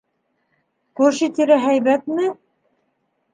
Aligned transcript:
Күрше-тирә 0.99 1.59
һәйбәтме? 1.67 2.31